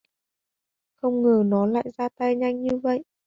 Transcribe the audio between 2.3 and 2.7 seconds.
nhanh